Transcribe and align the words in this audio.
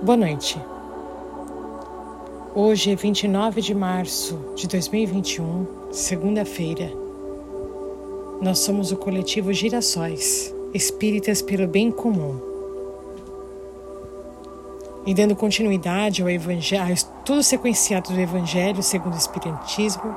Boa 0.00 0.16
noite. 0.16 0.62
Hoje 2.54 2.92
é 2.92 2.94
29 2.94 3.60
de 3.60 3.74
março 3.74 4.38
de 4.54 4.68
2021, 4.68 5.66
segunda-feira. 5.90 6.92
Nós 8.40 8.60
somos 8.60 8.92
o 8.92 8.96
coletivo 8.96 9.52
Girassóis, 9.52 10.54
espíritas 10.72 11.42
pelo 11.42 11.66
bem 11.66 11.90
comum. 11.90 12.38
E 15.04 15.12
dando 15.12 15.34
continuidade 15.34 16.22
ao, 16.22 16.30
evangelho, 16.30 16.84
ao 16.84 16.92
estudo 16.92 17.42
sequenciado 17.42 18.12
do 18.12 18.20
Evangelho 18.20 18.84
segundo 18.84 19.14
o 19.14 19.18
Espiritismo, 19.18 20.14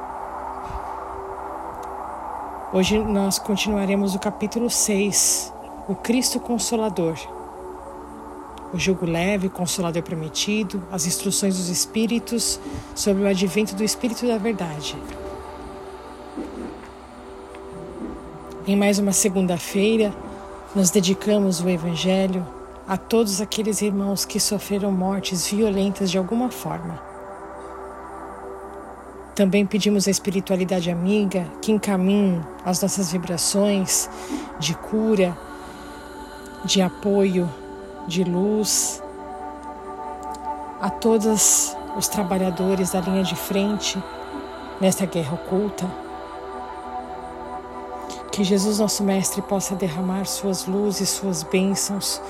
hoje 2.71 2.99
nós 2.99 3.39
continuaremos 3.39 4.13
o 4.13 4.19
capítulo 4.19 4.69
6, 4.69 5.51
o 5.89 5.95
Cristo 5.95 6.39
Consolador 6.39 7.40
o 8.73 8.79
jugo 8.79 9.05
leve, 9.05 9.47
o 9.47 9.49
consolador 9.49 10.01
prometido, 10.01 10.81
as 10.91 11.05
instruções 11.05 11.57
dos 11.57 11.69
Espíritos 11.69 12.59
sobre 12.95 13.23
o 13.23 13.27
advento 13.27 13.75
do 13.75 13.83
Espírito 13.83 14.25
da 14.27 14.37
Verdade. 14.37 14.95
Em 18.65 18.75
mais 18.75 18.99
uma 18.99 19.11
segunda-feira, 19.11 20.13
nós 20.75 20.89
dedicamos 20.89 21.61
o 21.61 21.69
Evangelho 21.69 22.45
a 22.87 22.95
todos 22.95 23.41
aqueles 23.41 23.81
irmãos 23.81 24.23
que 24.23 24.39
sofreram 24.39 24.91
mortes 24.91 25.47
violentas 25.47 26.09
de 26.09 26.17
alguma 26.17 26.49
forma. 26.49 27.01
Também 29.35 29.65
pedimos 29.65 30.07
à 30.07 30.11
espiritualidade 30.11 30.91
amiga 30.91 31.45
que 31.61 31.71
encaminhe 31.71 32.41
as 32.63 32.81
nossas 32.81 33.11
vibrações 33.11 34.09
de 34.59 34.75
cura, 34.75 35.37
de 36.63 36.81
apoio, 36.81 37.49
de 38.11 38.25
luz, 38.25 39.01
a 40.81 40.89
todos 40.89 41.75
os 41.95 42.07
trabalhadores 42.09 42.91
da 42.91 42.99
linha 42.99 43.23
de 43.23 43.35
frente 43.35 44.03
nesta 44.81 45.05
guerra 45.05 45.35
oculta. 45.35 45.89
Que 48.31 48.43
Jesus, 48.43 48.79
nosso 48.79 49.01
Mestre, 49.03 49.41
possa 49.41 49.75
derramar 49.75 50.25
suas 50.25 50.65
luzes, 50.65 51.09
suas 51.09 51.43
bênçãos 51.43 52.21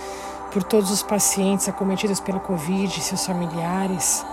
por 0.52 0.64
todos 0.64 0.92
os 0.92 1.02
pacientes 1.02 1.68
acometidos 1.68 2.20
pela 2.20 2.40
Covid 2.40 3.02
seus 3.02 3.26
familiares, 3.26 4.24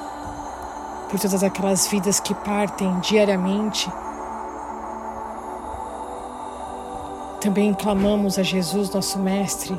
por 1.09 1.19
todas 1.19 1.43
aquelas 1.43 1.87
vidas 1.87 2.21
que 2.21 2.35
partem 2.35 2.99
diariamente. 3.01 3.91
Também 7.41 7.73
clamamos 7.73 8.39
a 8.39 8.43
Jesus, 8.43 8.91
nosso 8.91 9.19
Mestre, 9.19 9.79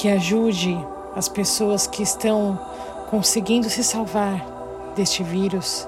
que 0.00 0.08
ajude 0.08 0.82
as 1.14 1.28
pessoas 1.28 1.86
que 1.86 2.02
estão 2.02 2.58
conseguindo 3.10 3.68
se 3.68 3.84
salvar 3.84 4.42
deste 4.96 5.22
vírus 5.22 5.86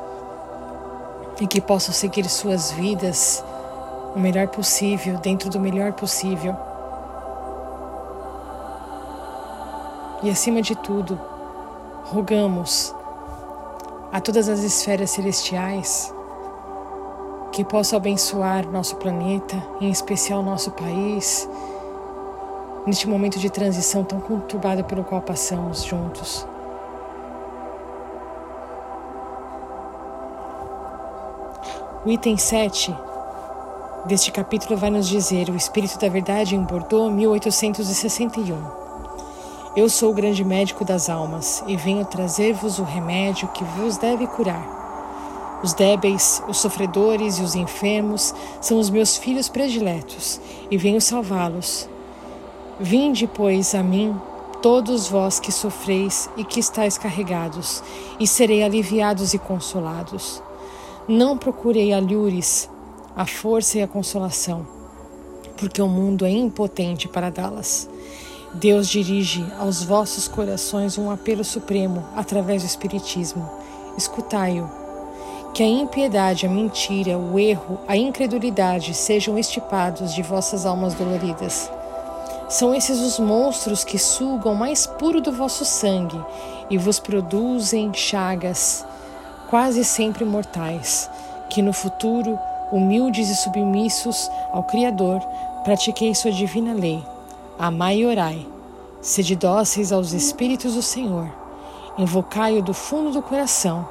e 1.41 1.47
que 1.47 1.63
possam 1.63 1.95
seguir 1.95 2.29
suas 2.29 2.71
vidas 2.73 3.43
o 4.15 4.19
melhor 4.19 4.49
possível, 4.49 5.17
dentro 5.17 5.49
do 5.49 5.59
melhor 5.59 5.95
possível. 5.95 6.55
E 10.23 10.29
acima 10.29 10.61
de 10.61 10.77
tudo, 10.77 11.19
rogamos 12.05 12.95
a 14.13 14.21
todas 14.21 14.47
as 14.47 14.59
esferas 14.59 15.09
celestiais 15.09 16.13
que 17.51 17.65
possam 17.65 17.97
abençoar 17.97 18.69
nosso 18.69 18.97
planeta, 18.97 19.57
em 19.81 19.89
especial 19.89 20.43
nosso 20.43 20.71
país 20.73 21.49
neste 22.87 23.09
momento 23.09 23.39
de 23.39 23.51
transição 23.51 24.05
tão 24.05 24.21
conturbado 24.21 24.85
pelo 24.85 25.05
qual 25.05 25.23
passamos 25.23 25.85
juntos. 25.85 26.47
O 32.05 32.11
item 32.11 32.37
7 32.37 32.93
deste 34.07 34.33
capítulo 34.33 34.77
vai 34.77 34.91
nos 34.91 35.09
dizer: 35.09 35.49
O 35.49 35.57
Espírito 35.57 35.99
da 35.99 36.09
Verdade 36.09 36.57
em 36.57 36.63
Bordeaux, 36.63 37.13
1861. 37.13 38.83
Eu 39.77 39.89
sou 39.89 40.11
o 40.11 40.15
grande 40.15 40.45
médico 40.45 40.85
das 40.85 41.09
almas 41.09 41.63
e 41.67 41.77
venho 41.77 42.05
trazer-vos 42.05 42.79
o 42.79 42.83
remédio 42.83 43.49
que 43.49 43.65
vos 43.65 43.97
deve 43.97 44.27
curar. 44.27 44.83
Os 45.63 45.73
débeis, 45.75 46.43
os 46.49 46.59
sofredores 46.59 47.39
e 47.39 47.43
os 47.43 47.55
enfermos 47.55 48.35
são 48.61 48.79
os 48.79 48.91
meus 48.91 49.17
filhos 49.17 49.49
prediletos 49.49 50.41
e 50.71 50.77
venho 50.77 51.01
salvá-los 51.01 51.89
Vinde, 52.81 53.27
pois, 53.27 53.75
a 53.75 53.83
mim, 53.83 54.17
todos 54.63 55.07
vós 55.07 55.39
que 55.39 55.53
sofreis 55.53 56.31
e 56.37 56.45
que 56.45 56.59
estáis 56.59 56.97
carregados, 56.97 57.83
e 58.19 58.27
serei 58.27 58.63
aliviados 58.63 59.35
e 59.35 59.39
consolados. 59.39 60.43
Não 61.07 61.37
procurei 61.37 61.93
alhures, 61.93 62.71
a 63.15 63.27
força 63.27 63.79
e 63.79 63.83
a 63.83 63.89
consolação, 63.89 64.67
porque 65.59 65.83
o 65.83 65.89
mundo 65.89 66.25
é 66.25 66.31
impotente 66.31 67.09
para 67.09 67.29
dá-las. 67.29 67.89
Deus 68.55 68.89
dirige 68.89 69.45
aos 69.59 69.83
vossos 69.83 70.27
corações 70.27 70.97
um 70.97 71.11
apelo 71.11 71.45
supremo 71.45 72.05
através 72.17 72.63
do 72.63 72.67
Espiritismo. 72.67 73.49
Escutai-o. 73.99 74.69
Que 75.53 75.63
a 75.63 75.67
impiedade, 75.67 76.47
a 76.47 76.49
mentira, 76.49 77.19
o 77.19 77.39
erro, 77.39 77.79
a 77.87 77.97
incredulidade 77.97 78.95
sejam 78.95 79.39
estipados 79.39 80.15
de 80.15 80.23
vossas 80.23 80.65
almas 80.65 80.95
doloridas 80.95 81.71
são 82.53 82.75
esses 82.75 83.01
os 83.01 83.19
monstros 83.19 83.83
que 83.83 83.99
sugam 83.99 84.55
mais 84.55 84.87
puro 84.87 85.23
do 85.23 85.33
vosso 85.33 85.65
sangue 85.65 86.23
e 86.69 86.77
vos 86.77 87.01
produzem 87.01 87.95
chagas, 87.95 88.85
quase 89.49 89.83
sempre 89.83 90.23
mortais, 90.23 91.09
que 91.49 91.63
no 91.63 91.73
futuro, 91.73 92.39
humildes 92.71 93.31
e 93.31 93.37
submissos 93.37 94.31
ao 94.53 94.65
Criador, 94.65 95.21
pratiquei 95.65 96.15
sua 96.15 96.31
divina 96.31 96.75
lei. 96.75 97.03
Amai 97.59 98.01
e 98.01 98.07
orai, 98.07 98.47
sede 99.01 99.35
dóceis 99.35 99.91
aos 99.91 100.13
Espíritos 100.13 100.75
do 100.75 100.83
Senhor, 100.83 101.33
invocai-o 101.97 102.63
do 102.63 102.75
fundo 102.75 103.13
do 103.13 103.23
coração, 103.23 103.89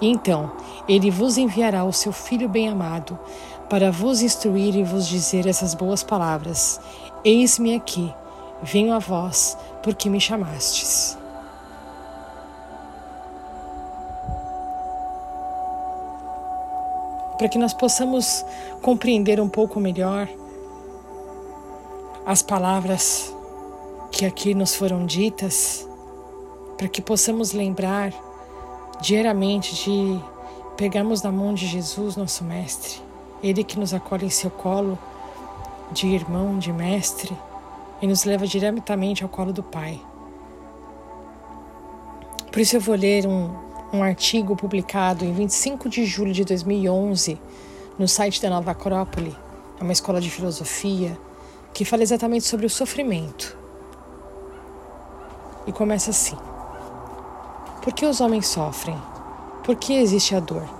e 0.00 0.06
então 0.08 0.52
ele 0.88 1.10
vos 1.10 1.36
enviará 1.36 1.84
o 1.84 1.92
seu 1.92 2.12
Filho 2.12 2.48
bem-amado, 2.48 3.18
para 3.68 3.90
vos 3.90 4.22
instruir 4.22 4.76
e 4.76 4.82
vos 4.82 5.06
dizer 5.06 5.46
essas 5.46 5.74
boas 5.74 6.02
palavras. 6.02 6.80
Eis-me 7.24 7.74
aqui, 7.74 8.14
venho 8.62 8.92
a 8.92 8.98
vós, 8.98 9.56
porque 9.82 10.08
me 10.08 10.20
chamastes. 10.20 11.18
Para 17.36 17.48
que 17.48 17.58
nós 17.58 17.74
possamos 17.74 18.44
compreender 18.80 19.40
um 19.40 19.48
pouco 19.48 19.78
melhor 19.78 20.28
as 22.24 22.42
palavras 22.42 23.32
que 24.10 24.24
aqui 24.24 24.54
nos 24.54 24.74
foram 24.74 25.04
ditas, 25.04 25.86
para 26.78 26.88
que 26.88 27.02
possamos 27.02 27.52
lembrar 27.52 28.12
diariamente 29.00 29.74
de 29.74 30.20
pegarmos 30.76 31.22
na 31.22 31.30
mão 31.30 31.52
de 31.52 31.66
Jesus, 31.66 32.16
nosso 32.16 32.42
Mestre, 32.44 33.05
Ele 33.42 33.62
que 33.62 33.78
nos 33.78 33.92
acolhe 33.94 34.26
em 34.26 34.30
seu 34.30 34.50
colo 34.50 34.98
de 35.92 36.06
irmão, 36.06 36.58
de 36.58 36.72
mestre, 36.72 37.36
e 38.00 38.06
nos 38.06 38.24
leva 38.24 38.46
diretamente 38.46 39.22
ao 39.22 39.28
colo 39.28 39.52
do 39.52 39.62
Pai. 39.62 40.00
Por 42.50 42.60
isso 42.60 42.76
eu 42.76 42.80
vou 42.80 42.94
ler 42.94 43.26
um, 43.26 43.50
um 43.92 44.02
artigo 44.02 44.56
publicado 44.56 45.24
em 45.24 45.32
25 45.32 45.88
de 45.88 46.04
julho 46.04 46.32
de 46.32 46.44
2011 46.44 47.38
no 47.98 48.06
site 48.06 48.42
da 48.42 48.50
Nova 48.50 48.72
Acrópole, 48.72 49.34
é 49.78 49.82
uma 49.82 49.92
escola 49.92 50.20
de 50.20 50.30
filosofia, 50.30 51.18
que 51.72 51.84
fala 51.84 52.02
exatamente 52.02 52.44
sobre 52.44 52.66
o 52.66 52.70
sofrimento. 52.70 53.56
E 55.66 55.72
começa 55.72 56.10
assim: 56.10 56.36
Por 57.82 57.92
que 57.92 58.06
os 58.06 58.20
homens 58.20 58.46
sofrem? 58.46 58.96
Por 59.64 59.76
que 59.76 59.94
existe 59.94 60.34
a 60.34 60.40
dor? 60.40 60.75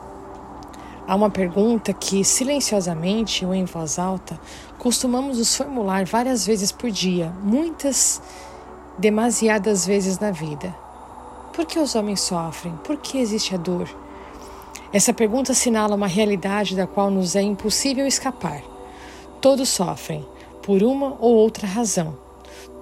Há 1.08 1.14
uma 1.14 1.30
pergunta 1.30 1.92
que, 1.92 2.24
silenciosamente 2.24 3.46
ou 3.46 3.54
em 3.54 3.64
voz 3.64 3.96
alta, 3.96 4.38
costumamos 4.76 5.38
nos 5.38 5.56
formular 5.56 6.04
várias 6.04 6.44
vezes 6.44 6.72
por 6.72 6.90
dia, 6.90 7.32
muitas, 7.42 8.20
demasiadas 8.98 9.86
vezes 9.86 10.18
na 10.18 10.32
vida. 10.32 10.74
Por 11.52 11.64
que 11.64 11.78
os 11.78 11.94
homens 11.94 12.20
sofrem? 12.20 12.74
Por 12.82 12.96
que 12.96 13.18
existe 13.18 13.54
a 13.54 13.58
dor? 13.58 13.88
Essa 14.92 15.12
pergunta 15.12 15.52
assinala 15.52 15.94
uma 15.94 16.08
realidade 16.08 16.74
da 16.74 16.86
qual 16.86 17.08
nos 17.08 17.36
é 17.36 17.42
impossível 17.42 18.06
escapar. 18.06 18.62
Todos 19.40 19.68
sofrem, 19.68 20.26
por 20.60 20.82
uma 20.82 21.16
ou 21.20 21.34
outra 21.34 21.68
razão. 21.68 22.18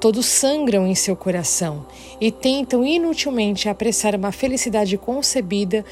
Todos 0.01 0.27
sangram 0.27 0.87
em 0.87 0.95
seu 0.95 1.15
coração 1.15 1.87
e 2.21 2.31
tentam 2.31 2.85
inutilmente 2.85 3.69
apressar 3.69 4.15
uma 4.15 4.33
felicidade 4.33 4.97
concebida 4.97 5.85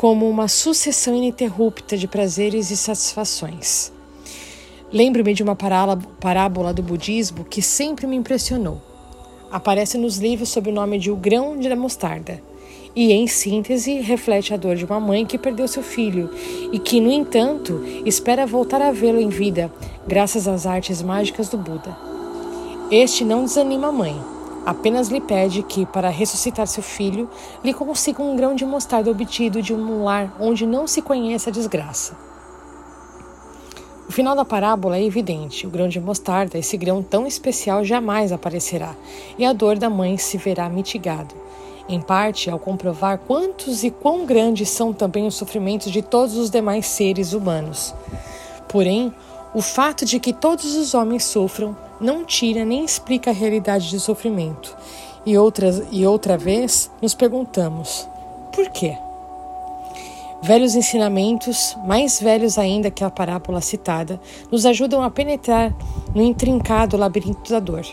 como 0.00 0.26
uma 0.30 0.48
sucessão 0.48 1.14
ininterrupta 1.14 1.94
de 1.94 2.08
prazeres 2.08 2.70
e 2.70 2.76
satisfações. 2.78 3.92
Lembro-me 4.90 5.34
de 5.34 5.42
uma 5.42 5.54
parábola 5.54 6.72
do 6.72 6.82
budismo 6.82 7.44
que 7.44 7.60
sempre 7.60 8.06
me 8.06 8.16
impressionou. 8.16 8.80
aparece 9.52 9.98
nos 9.98 10.16
livros 10.16 10.48
sob 10.48 10.70
o 10.70 10.72
nome 10.72 10.98
de 10.98 11.10
O 11.10 11.16
Grão 11.16 11.58
de 11.58 11.68
Mostarda 11.74 12.42
e, 12.96 13.12
em 13.12 13.26
síntese, 13.26 14.00
reflete 14.00 14.54
a 14.54 14.56
dor 14.56 14.74
de 14.74 14.86
uma 14.86 14.98
mãe 14.98 15.26
que 15.26 15.36
perdeu 15.36 15.68
seu 15.68 15.82
filho 15.82 16.30
e 16.72 16.78
que, 16.78 16.98
no 16.98 17.10
entanto, 17.10 17.84
espera 18.06 18.46
voltar 18.46 18.80
a 18.80 18.92
vê-lo 18.92 19.20
em 19.20 19.28
vida, 19.28 19.70
graças 20.08 20.48
às 20.48 20.64
artes 20.64 21.02
mágicas 21.02 21.50
do 21.50 21.58
Buda. 21.58 21.94
Este 22.90 23.22
não 23.22 23.44
desanima 23.44 23.88
a 23.88 23.92
mãe, 23.92 24.18
apenas 24.64 25.08
lhe 25.08 25.20
pede 25.20 25.62
que, 25.62 25.86
para 25.86 26.08
ressuscitar 26.08 26.66
seu 26.66 26.82
filho, 26.82 27.28
lhe 27.62 27.72
consiga 27.74 28.22
um 28.22 28.36
grão 28.36 28.54
de 28.54 28.64
mostarda 28.64 29.10
obtido 29.10 29.62
de 29.62 29.74
um 29.74 30.04
lar 30.04 30.36
onde 30.40 30.66
não 30.66 30.86
se 30.86 31.02
conhece 31.02 31.48
a 31.48 31.52
desgraça. 31.52 32.16
O 34.08 34.12
final 34.12 34.34
da 34.34 34.44
parábola 34.44 34.96
é 34.96 35.04
evidente: 35.04 35.66
o 35.66 35.70
grão 35.70 35.88
de 35.88 36.00
mostarda, 36.00 36.58
esse 36.58 36.76
grão 36.76 37.02
tão 37.02 37.26
especial, 37.26 37.84
jamais 37.84 38.32
aparecerá, 38.32 38.94
e 39.38 39.44
a 39.44 39.52
dor 39.52 39.78
da 39.78 39.88
mãe 39.88 40.18
se 40.18 40.36
verá 40.36 40.68
mitigada 40.68 41.34
em 41.90 42.00
parte 42.00 42.48
ao 42.48 42.58
comprovar 42.58 43.18
quantos 43.18 43.82
e 43.82 43.90
quão 43.90 44.24
grandes 44.24 44.68
são 44.70 44.92
também 44.92 45.26
os 45.26 45.34
sofrimentos 45.34 45.90
de 45.90 46.02
todos 46.02 46.36
os 46.36 46.48
demais 46.48 46.86
seres 46.86 47.32
humanos. 47.32 47.92
Porém, 48.68 49.12
o 49.52 49.60
fato 49.60 50.04
de 50.04 50.20
que 50.20 50.32
todos 50.32 50.76
os 50.76 50.94
homens 50.94 51.24
sofram 51.24 51.76
não 52.00 52.24
tira 52.24 52.64
nem 52.64 52.84
explica 52.84 53.30
a 53.30 53.34
realidade 53.34 53.90
do 53.90 54.00
sofrimento. 54.00 54.76
E, 55.26 55.36
outras, 55.36 55.82
e 55.90 56.06
outra 56.06 56.38
vez 56.38 56.90
nos 57.02 57.14
perguntamos: 57.14 58.08
por 58.52 58.70
quê? 58.70 58.96
Velhos 60.42 60.74
ensinamentos, 60.74 61.76
mais 61.84 62.18
velhos 62.18 62.56
ainda 62.56 62.90
que 62.90 63.04
a 63.04 63.10
parábola 63.10 63.60
citada, 63.60 64.18
nos 64.50 64.64
ajudam 64.64 65.02
a 65.02 65.10
penetrar 65.10 65.74
no 66.14 66.22
intrincado 66.22 66.96
labirinto 66.96 67.50
da 67.50 67.60
dor. 67.60 67.84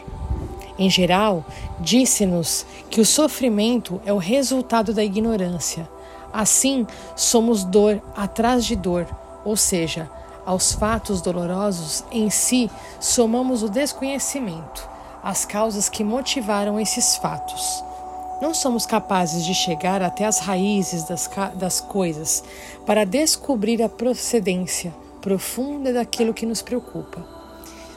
Em 0.80 0.90
geral, 0.90 1.44
disse-nos 1.80 2.66
que 2.90 3.02
o 3.02 3.06
sofrimento 3.06 4.00
é 4.06 4.14
o 4.14 4.18
resultado 4.18 4.94
da 4.94 5.04
ignorância. 5.04 5.90
Assim, 6.32 6.88
somos 7.16 7.64
dor 7.66 8.02
atrás 8.16 8.64
de 8.64 8.76
dor, 8.76 9.08
ou 9.44 9.58
seja, 9.58 10.10
aos 10.48 10.72
fatos 10.72 11.22
dolorosos 11.22 12.06
em 12.10 12.30
si 12.30 12.72
somamos 13.02 13.64
o 13.64 13.70
desconhecimento, 13.70 14.90
as 15.22 15.44
causas 15.44 15.90
que 15.90 16.06
motivaram 16.06 16.80
esses 16.80 17.18
fatos. 17.18 17.84
Não 18.42 18.54
somos 18.54 18.86
capazes 18.86 19.44
de 19.44 19.54
chegar 19.54 20.02
até 20.02 20.24
as 20.24 20.40
raízes 20.40 21.04
das, 21.04 21.30
das 21.56 21.82
coisas 21.82 22.44
para 22.86 23.06
descobrir 23.06 23.84
a 23.84 23.90
procedência 23.90 24.96
profunda 25.20 25.92
daquilo 25.92 26.34
que 26.34 26.46
nos 26.46 26.62
preocupa. 26.62 27.26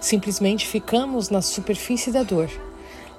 Simplesmente 0.01 0.67
ficamos 0.67 1.31
na 1.31 1.41
superfície 1.41 2.11
da 2.11 2.25
dor 2.25 2.51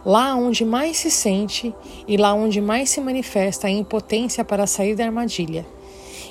lá 0.06 0.36
onde 0.36 0.66
mais 0.66 0.98
se 0.98 1.12
sente 1.12 1.74
e 2.08 2.18
lá 2.18 2.34
onde 2.34 2.60
mais 2.60 2.90
se 2.90 3.00
manifesta 3.00 3.68
a 3.68 3.70
impotência 3.70 4.44
para 4.44 4.68
sair 4.68 4.96
da 4.96 5.06
armadilha. 5.06 5.66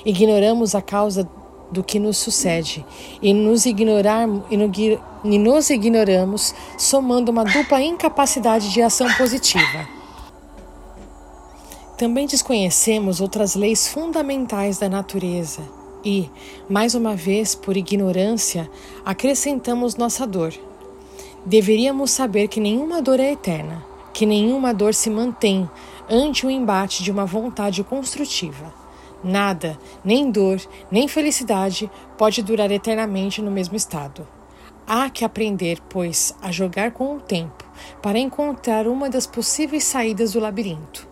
Ignoramos 0.05 0.75
a 0.75 0.81
causa 0.81 1.27
do 1.71 1.83
que 1.83 1.99
nos 1.99 2.17
sucede 2.17 2.85
e 3.21 3.33
nos, 3.33 3.65
ignorar, 3.65 4.27
e, 4.49 4.57
no, 4.57 4.71
e 5.23 5.39
nos 5.39 5.69
ignoramos, 5.69 6.53
somando 6.77 7.31
uma 7.31 7.45
dupla 7.45 7.81
incapacidade 7.81 8.71
de 8.71 8.81
ação 8.81 9.07
positiva. 9.13 9.87
Também 11.97 12.27
desconhecemos 12.27 13.21
outras 13.21 13.55
leis 13.55 13.87
fundamentais 13.87 14.79
da 14.79 14.89
natureza 14.89 15.61
e, 16.03 16.29
mais 16.67 16.95
uma 16.95 17.15
vez, 17.15 17.55
por 17.55 17.77
ignorância, 17.77 18.69
acrescentamos 19.05 19.95
nossa 19.95 20.25
dor 20.25 20.53
Deveríamos 21.45 22.11
saber 22.11 22.47
que 22.47 22.59
nenhuma 22.59 23.01
dor 23.01 23.19
é 23.19 23.31
eterna, 23.31 23.83
que 24.13 24.27
nenhuma 24.27 24.71
dor 24.71 24.93
se 24.93 25.09
mantém 25.09 25.67
ante 26.07 26.45
o 26.45 26.51
embate 26.51 27.03
de 27.03 27.09
uma 27.09 27.25
vontade 27.25 27.83
construtiva. 27.83 28.80
Nada, 29.23 29.77
nem 30.03 30.31
dor, 30.31 30.59
nem 30.89 31.07
felicidade, 31.07 31.89
pode 32.17 32.41
durar 32.41 32.71
eternamente 32.71 33.41
no 33.41 33.51
mesmo 33.51 33.75
estado. 33.75 34.27
Há 34.87 35.09
que 35.09 35.23
aprender, 35.23 35.79
pois, 35.87 36.35
a 36.41 36.51
jogar 36.51 36.91
com 36.91 37.15
o 37.15 37.21
tempo 37.21 37.63
para 38.01 38.17
encontrar 38.17 38.87
uma 38.87 39.09
das 39.09 39.27
possíveis 39.27 39.83
saídas 39.83 40.33
do 40.33 40.39
labirinto. 40.39 41.07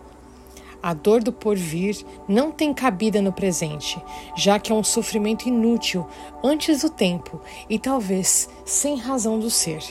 A 0.82 0.94
dor 0.94 1.22
do 1.22 1.32
porvir 1.32 2.04
não 2.26 2.50
tem 2.50 2.72
cabida 2.72 3.20
no 3.20 3.32
presente, 3.32 4.02
já 4.34 4.58
que 4.58 4.72
é 4.72 4.74
um 4.74 4.82
sofrimento 4.82 5.46
inútil 5.46 6.06
antes 6.42 6.80
do 6.80 6.90
tempo 6.90 7.40
e 7.68 7.78
talvez 7.78 8.48
sem 8.64 8.96
razão 8.96 9.38
do 9.38 9.50
ser. 9.50 9.82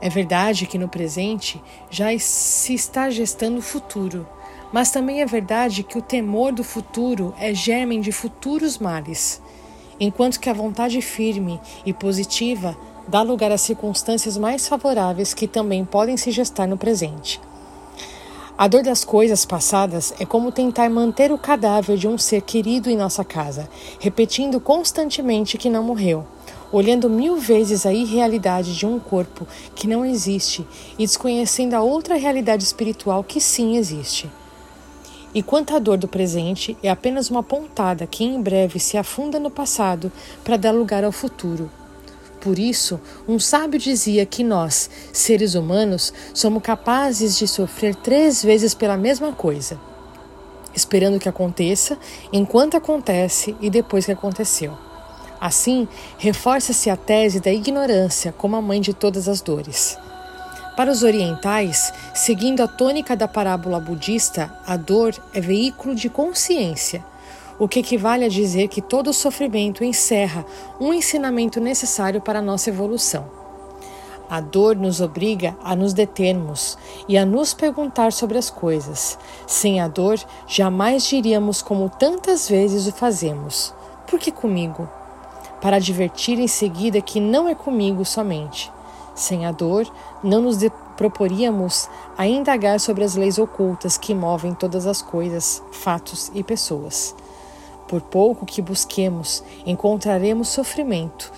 É 0.00 0.08
verdade 0.08 0.66
que 0.66 0.78
no 0.78 0.88
presente 0.88 1.62
já 1.90 2.16
se 2.18 2.74
está 2.74 3.10
gestando 3.10 3.58
o 3.58 3.62
futuro, 3.62 4.26
mas 4.72 4.90
também 4.90 5.20
é 5.20 5.26
verdade 5.26 5.82
que 5.82 5.98
o 5.98 6.02
temor 6.02 6.52
do 6.52 6.64
futuro 6.64 7.34
é 7.38 7.52
germen 7.52 8.00
de 8.00 8.10
futuros 8.10 8.78
males, 8.78 9.42
enquanto 10.00 10.40
que 10.40 10.48
a 10.48 10.54
vontade 10.54 11.00
firme 11.02 11.60
e 11.84 11.92
positiva 11.92 12.76
dá 13.06 13.22
lugar 13.22 13.52
a 13.52 13.58
circunstâncias 13.58 14.36
mais 14.38 14.66
favoráveis 14.66 15.34
que 15.34 15.46
também 15.46 15.84
podem 15.84 16.16
se 16.16 16.30
gestar 16.30 16.66
no 16.66 16.78
presente. 16.78 17.40
A 18.56 18.68
dor 18.68 18.82
das 18.82 19.04
coisas 19.04 19.44
passadas 19.44 20.14
é 20.20 20.24
como 20.24 20.52
tentar 20.52 20.88
manter 20.88 21.32
o 21.32 21.38
cadáver 21.38 21.96
de 21.96 22.06
um 22.06 22.16
ser 22.16 22.42
querido 22.42 22.88
em 22.88 22.96
nossa 22.96 23.24
casa, 23.24 23.68
repetindo 23.98 24.60
constantemente 24.60 25.58
que 25.58 25.70
não 25.70 25.82
morreu 25.82 26.26
olhando 26.72 27.10
mil 27.10 27.36
vezes 27.36 27.84
a 27.84 27.92
irrealidade 27.92 28.74
de 28.74 28.86
um 28.86 28.98
corpo 28.98 29.46
que 29.74 29.86
não 29.86 30.04
existe 30.04 30.66
e 30.98 31.04
desconhecendo 31.04 31.74
a 31.74 31.82
outra 31.82 32.16
realidade 32.16 32.64
espiritual 32.64 33.22
que 33.22 33.40
sim 33.40 33.76
existe. 33.76 34.30
E 35.34 35.42
quanto 35.42 35.74
à 35.74 35.78
dor 35.78 35.96
do 35.96 36.06
presente, 36.06 36.76
é 36.82 36.90
apenas 36.90 37.30
uma 37.30 37.42
pontada 37.42 38.06
que 38.06 38.22
em 38.22 38.40
breve 38.40 38.78
se 38.78 38.98
afunda 38.98 39.38
no 39.38 39.50
passado 39.50 40.12
para 40.44 40.58
dar 40.58 40.72
lugar 40.72 41.04
ao 41.04 41.12
futuro. 41.12 41.70
Por 42.40 42.58
isso, 42.58 43.00
um 43.26 43.38
sábio 43.38 43.78
dizia 43.78 44.26
que 44.26 44.42
nós, 44.42 44.90
seres 45.12 45.54
humanos, 45.54 46.12
somos 46.34 46.62
capazes 46.62 47.38
de 47.38 47.46
sofrer 47.46 47.94
três 47.94 48.42
vezes 48.42 48.74
pela 48.74 48.96
mesma 48.96 49.32
coisa, 49.32 49.78
esperando 50.74 51.20
que 51.20 51.28
aconteça, 51.28 51.96
enquanto 52.32 52.76
acontece 52.76 53.56
e 53.60 53.70
depois 53.70 54.04
que 54.04 54.12
aconteceu. 54.12 54.76
Assim, 55.40 55.88
reforça-se 56.18 56.90
a 56.90 56.96
tese 56.96 57.40
da 57.40 57.52
ignorância 57.52 58.34
como 58.36 58.56
a 58.56 58.62
mãe 58.62 58.80
de 58.80 58.92
todas 58.92 59.28
as 59.28 59.40
dores. 59.40 59.96
Para 60.76 60.90
os 60.90 61.02
orientais, 61.02 61.92
seguindo 62.14 62.62
a 62.62 62.68
tônica 62.68 63.14
da 63.14 63.28
parábola 63.28 63.78
budista, 63.78 64.52
a 64.66 64.76
dor 64.76 65.14
é 65.34 65.40
veículo 65.40 65.94
de 65.94 66.08
consciência, 66.08 67.04
o 67.58 67.68
que 67.68 67.80
equivale 67.80 68.24
a 68.24 68.28
dizer 68.28 68.68
que 68.68 68.80
todo 68.80 69.12
sofrimento 69.12 69.84
encerra 69.84 70.44
um 70.80 70.92
ensinamento 70.92 71.60
necessário 71.60 72.20
para 72.20 72.38
a 72.38 72.42
nossa 72.42 72.70
evolução. 72.70 73.30
A 74.30 74.40
dor 74.40 74.76
nos 74.76 75.00
obriga 75.00 75.54
a 75.62 75.76
nos 75.76 75.92
determos 75.92 76.78
e 77.06 77.18
a 77.18 77.26
nos 77.26 77.52
perguntar 77.52 78.10
sobre 78.12 78.38
as 78.38 78.48
coisas. 78.48 79.18
Sem 79.46 79.78
a 79.78 79.86
dor, 79.88 80.18
jamais 80.46 81.04
diríamos 81.04 81.60
como 81.60 81.90
tantas 81.90 82.48
vezes 82.48 82.86
o 82.86 82.92
fazemos: 82.92 83.74
Por 84.06 84.18
que 84.18 84.32
comigo? 84.32 84.88
para 85.62 85.76
advertir 85.76 86.40
em 86.40 86.48
seguida 86.48 87.00
que 87.00 87.20
não 87.20 87.48
é 87.48 87.54
comigo 87.54 88.04
somente. 88.04 88.70
Sem 89.14 89.46
a 89.46 89.52
dor, 89.52 89.86
não 90.22 90.40
nos 90.40 90.58
proporíamos 90.96 91.88
a 92.16 92.26
indagar 92.26 92.80
sobre 92.80 93.04
as 93.04 93.14
leis 93.14 93.38
ocultas 93.38 93.96
que 93.96 94.14
movem 94.14 94.54
todas 94.54 94.86
as 94.86 95.02
coisas, 95.02 95.62
fatos 95.70 96.30
e 96.34 96.42
pessoas. 96.42 97.14
Por 97.88 98.00
pouco 98.00 98.46
que 98.46 98.62
busquemos, 98.62 99.42
encontraremos 99.66 100.48
sofrimento, 100.48 101.30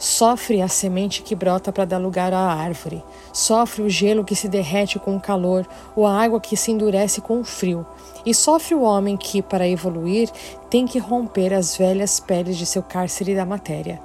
Sofre 0.00 0.62
a 0.62 0.66
semente 0.66 1.20
que 1.20 1.34
brota 1.34 1.70
para 1.70 1.84
dar 1.84 1.98
lugar 1.98 2.32
à 2.32 2.38
árvore. 2.38 3.04
Sofre 3.34 3.82
o 3.82 3.90
gelo 3.90 4.24
que 4.24 4.34
se 4.34 4.48
derrete 4.48 4.98
com 4.98 5.14
o 5.14 5.20
calor, 5.20 5.68
ou 5.94 6.06
a 6.06 6.22
água 6.22 6.40
que 6.40 6.56
se 6.56 6.72
endurece 6.72 7.20
com 7.20 7.38
o 7.38 7.44
frio. 7.44 7.84
E 8.24 8.32
sofre 8.32 8.74
o 8.74 8.80
homem 8.80 9.14
que, 9.14 9.42
para 9.42 9.68
evoluir, 9.68 10.30
tem 10.70 10.86
que 10.86 10.98
romper 10.98 11.52
as 11.52 11.76
velhas 11.76 12.18
peles 12.18 12.56
de 12.56 12.64
seu 12.64 12.82
cárcere 12.82 13.34
da 13.34 13.44
matéria. 13.44 14.00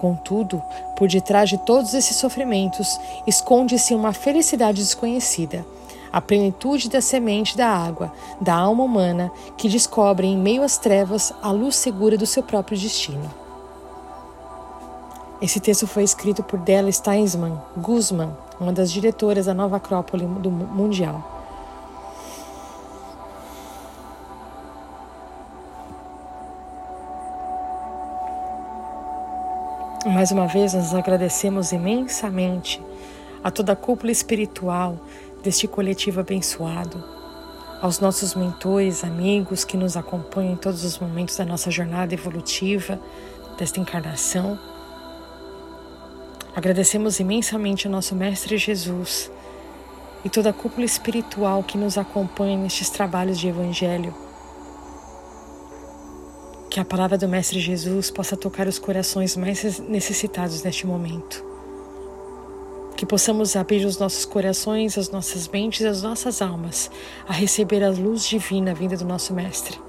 Contudo, 0.00 0.62
por 0.96 1.08
detrás 1.08 1.50
de 1.50 1.58
todos 1.58 1.92
esses 1.92 2.16
sofrimentos, 2.16 2.98
esconde-se 3.26 3.94
uma 3.94 4.14
felicidade 4.14 4.78
desconhecida 4.78 5.62
a 6.10 6.22
plenitude 6.22 6.88
da 6.88 7.02
semente 7.02 7.54
da 7.54 7.68
água, 7.68 8.10
da 8.40 8.54
alma 8.54 8.82
humana, 8.82 9.30
que 9.58 9.68
descobre 9.68 10.26
em 10.26 10.38
meio 10.38 10.62
às 10.62 10.78
trevas 10.78 11.34
a 11.42 11.50
luz 11.50 11.76
segura 11.76 12.16
do 12.16 12.24
seu 12.24 12.42
próprio 12.42 12.78
destino. 12.78 13.30
Esse 15.42 15.60
texto 15.60 15.86
foi 15.86 16.02
escrito 16.02 16.42
por 16.42 16.58
Della 16.60 16.90
Steinsman 16.90 17.60
Guzman, 17.76 18.30
uma 18.58 18.72
das 18.72 18.90
diretoras 18.90 19.44
da 19.44 19.52
nova 19.52 19.76
Acrópole 19.76 20.24
do 20.24 20.50
Mundial. 20.50 21.39
Mais 30.06 30.30
uma 30.30 30.46
vez, 30.46 30.72
nós 30.72 30.94
agradecemos 30.94 31.72
imensamente 31.72 32.82
a 33.44 33.50
toda 33.50 33.72
a 33.72 33.76
cúpula 33.76 34.10
espiritual 34.10 34.98
deste 35.42 35.68
coletivo 35.68 36.20
abençoado, 36.20 37.04
aos 37.82 38.00
nossos 38.00 38.34
mentores, 38.34 39.04
amigos 39.04 39.62
que 39.62 39.76
nos 39.76 39.98
acompanham 39.98 40.54
em 40.54 40.56
todos 40.56 40.84
os 40.84 40.98
momentos 40.98 41.36
da 41.36 41.44
nossa 41.44 41.70
jornada 41.70 42.14
evolutiva, 42.14 42.98
desta 43.58 43.78
encarnação. 43.78 44.58
Agradecemos 46.56 47.20
imensamente 47.20 47.86
ao 47.86 47.92
nosso 47.92 48.14
Mestre 48.14 48.56
Jesus 48.56 49.30
e 50.24 50.30
toda 50.30 50.48
a 50.48 50.54
cúpula 50.54 50.86
espiritual 50.86 51.62
que 51.62 51.76
nos 51.76 51.98
acompanha 51.98 52.56
nestes 52.56 52.88
trabalhos 52.88 53.38
de 53.38 53.48
Evangelho. 53.48 54.29
Que 56.70 56.80
a 56.80 56.84
palavra 56.84 57.18
do 57.18 57.28
Mestre 57.28 57.60
Jesus 57.60 58.10
possa 58.10 58.36
tocar 58.36 58.66
os 58.66 58.78
corações 58.78 59.36
mais 59.36 59.80
necessitados 59.80 60.62
neste 60.62 60.86
momento 60.86 61.50
que 63.00 63.06
possamos 63.06 63.56
abrir 63.56 63.86
os 63.86 63.98
nossos 63.98 64.26
corações, 64.26 64.98
as 64.98 65.08
nossas 65.08 65.48
mentes, 65.48 65.86
as 65.86 66.02
nossas 66.02 66.42
almas 66.42 66.90
a 67.26 67.32
receber 67.32 67.82
a 67.82 67.88
luz 67.88 68.26
divina 68.26 68.74
vinda 68.74 68.94
do 68.94 69.06
nosso 69.06 69.32
Mestre. 69.32 69.80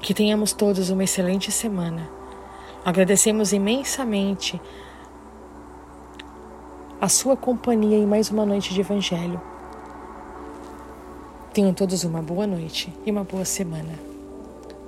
Que 0.00 0.14
tenhamos 0.14 0.52
todos 0.52 0.88
uma 0.88 1.02
excelente 1.02 1.50
semana. 1.50 2.08
Agradecemos 2.84 3.52
imensamente 3.52 4.62
a 7.00 7.08
sua 7.08 7.36
companhia 7.36 7.98
em 7.98 8.06
mais 8.06 8.30
uma 8.30 8.46
noite 8.46 8.72
de 8.72 8.82
Evangelho. 8.82 9.42
Tenham 11.52 11.74
todos 11.74 12.04
uma 12.04 12.22
boa 12.22 12.46
noite 12.46 12.96
e 13.04 13.10
uma 13.10 13.24
boa 13.24 13.44
semana. 13.44 14.11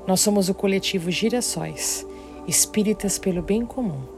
Nós 0.07 0.21
somos 0.21 0.49
o 0.49 0.55
coletivo 0.55 1.11
Girassóis, 1.11 2.07
espíritas 2.47 3.19
pelo 3.19 3.43
bem 3.43 3.65
comum. 3.65 4.14